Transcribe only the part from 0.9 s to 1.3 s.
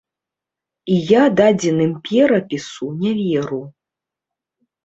І я